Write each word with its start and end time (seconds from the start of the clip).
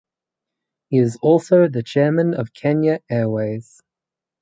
He 0.87 0.97
is 0.97 1.15
also 1.21 1.67
the 1.67 1.83
Chairman 1.83 2.33
of 2.33 2.53
Kenya 2.55 3.01
Airways. 3.07 3.83